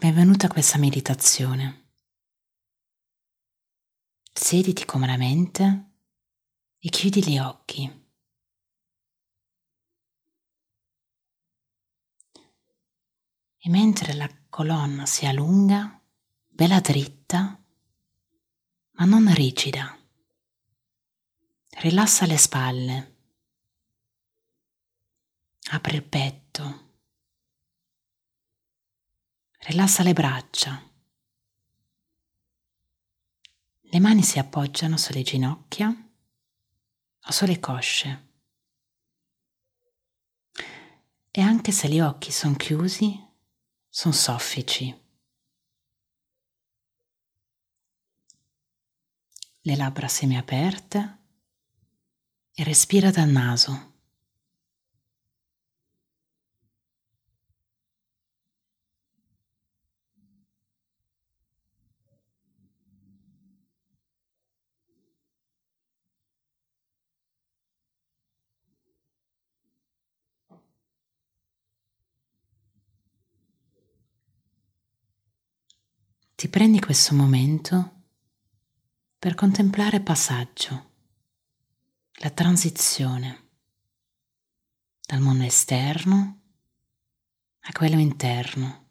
Benvenuta 0.00 0.46
a 0.46 0.48
questa 0.48 0.78
meditazione. 0.78 1.88
Siediti 4.32 4.86
comodamente 4.86 5.90
e 6.78 6.88
chiudi 6.88 7.22
gli 7.22 7.38
occhi. 7.38 7.82
E 13.58 13.68
mentre 13.68 14.14
la 14.14 14.26
colonna 14.48 15.04
si 15.04 15.26
allunga, 15.26 16.00
bella 16.48 16.80
dritta, 16.80 17.62
ma 18.92 19.04
non 19.04 19.30
rigida, 19.34 19.98
rilassa 21.72 22.24
le 22.24 22.38
spalle, 22.38 23.16
apri 25.72 25.96
il 25.96 26.04
petto 26.04 26.89
Rilassa 29.62 30.02
le 30.02 30.14
braccia. 30.14 30.90
Le 33.78 34.00
mani 34.00 34.22
si 34.22 34.38
appoggiano 34.38 34.96
sulle 34.96 35.20
ginocchia 35.22 35.88
o 35.88 37.30
sulle 37.30 37.60
cosce. 37.60 38.28
E 41.30 41.40
anche 41.42 41.72
se 41.72 41.88
gli 41.88 42.00
occhi 42.00 42.32
sono 42.32 42.56
chiusi, 42.56 43.22
sono 43.86 44.14
soffici. 44.14 44.98
Le 49.60 49.76
labbra 49.76 50.08
semiaperte 50.08 51.18
e 52.54 52.64
respira 52.64 53.10
dal 53.10 53.28
naso. 53.28 53.89
Ti 76.40 76.48
prendi 76.48 76.80
questo 76.80 77.14
momento 77.14 78.04
per 79.18 79.34
contemplare 79.34 80.00
passaggio, 80.00 80.90
la 82.12 82.30
transizione 82.30 83.48
dal 85.06 85.20
mondo 85.20 85.44
esterno 85.44 86.40
a 87.60 87.72
quello 87.72 87.98
interno. 87.98 88.86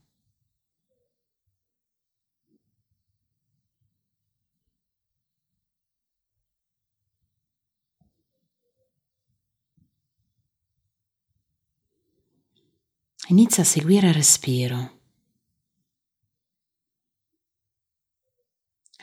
Inizia 13.30 13.64
a 13.64 13.66
seguire 13.66 14.10
il 14.10 14.14
respiro. 14.14 14.99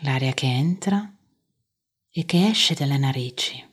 L'aria 0.06 0.32
che 0.34 0.46
entra 0.46 1.12
e 2.10 2.24
che 2.24 2.46
esce 2.46 2.74
dalle 2.74 2.96
narici. 2.96 3.64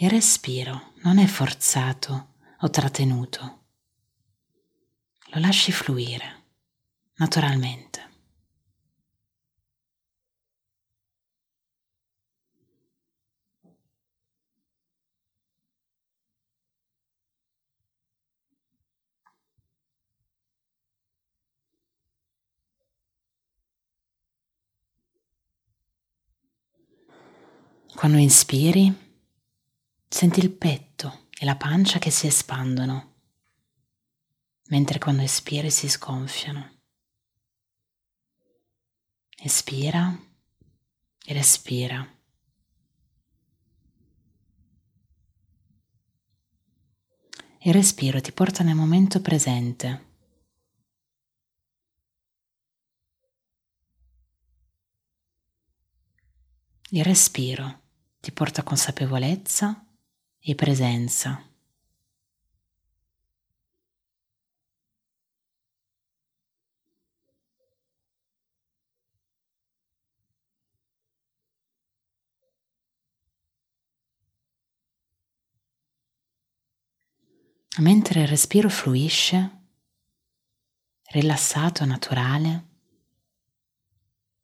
Il 0.00 0.10
respiro 0.10 0.92
non 1.02 1.18
è 1.18 1.26
forzato 1.26 2.34
o 2.60 2.68
trattenuto, 2.70 3.62
lo 5.30 5.40
lasci 5.40 5.70
fluire 5.70 6.46
naturalmente. 7.14 8.07
Quando 27.98 28.18
inspiri, 28.18 28.94
senti 30.08 30.38
il 30.38 30.52
petto 30.52 31.26
e 31.36 31.44
la 31.44 31.56
pancia 31.56 31.98
che 31.98 32.12
si 32.12 32.28
espandono, 32.28 33.14
mentre 34.68 35.00
quando 35.00 35.22
espiri 35.22 35.68
si 35.68 35.88
sgonfiano. 35.88 36.78
Espira 39.42 40.16
e 41.26 41.32
respira. 41.32 42.18
Il 47.62 47.72
respiro 47.72 48.20
ti 48.20 48.30
porta 48.30 48.62
nel 48.62 48.76
momento 48.76 49.20
presente. 49.20 50.06
Il 56.90 57.02
respiro 57.02 57.86
ti 58.20 58.32
porta 58.32 58.62
consapevolezza 58.62 59.84
e 60.40 60.54
presenza. 60.54 61.42
Mentre 77.80 78.22
il 78.22 78.26
respiro 78.26 78.68
fluisce, 78.68 79.66
rilassato, 81.10 81.84
naturale, 81.84 82.66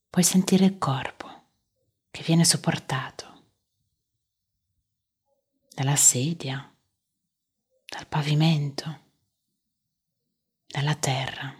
puoi 0.09 0.23
sentire 0.23 0.67
il 0.67 0.79
corpo 0.79 1.47
che 2.12 2.23
viene 2.23 2.45
supportato 2.45 3.34
dalla 5.75 5.97
sedia, 5.97 6.73
dal 7.85 8.07
pavimento, 8.07 9.01
dalla 10.67 10.95
terra. 10.95 11.53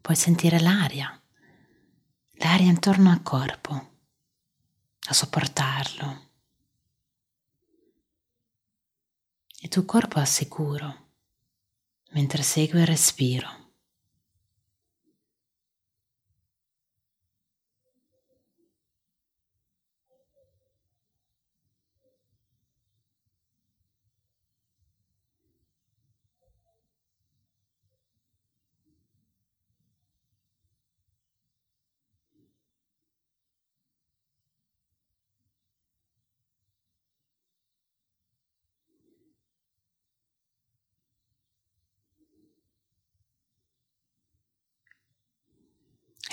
Puoi 0.00 0.16
sentire 0.16 0.60
l'aria, 0.60 1.20
l'aria 2.34 2.70
intorno 2.70 3.10
al 3.10 3.22
corpo, 3.22 3.98
a 5.08 5.12
sopportarlo. 5.12 6.24
Il 9.58 9.68
tuo 9.68 9.84
corpo 9.84 10.20
è 10.20 10.24
sicuro 10.24 11.05
mentre 12.16 12.42
segue 12.42 12.80
il 12.80 12.86
respiro. 12.86 13.65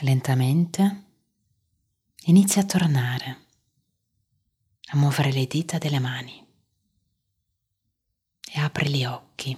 Lentamente 0.04 1.04
inizia 2.26 2.62
a 2.62 2.66
tornare, 2.66 3.38
a 4.92 4.98
muovere 4.98 5.32
le 5.32 5.48
dita 5.48 5.78
delle 5.78 6.00
mani 6.00 6.46
e 8.54 8.60
apri 8.60 8.90
gli 8.90 9.06
occhi. 9.06 9.58